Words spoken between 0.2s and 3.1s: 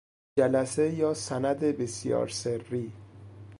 جلسه یا سند بسیار سری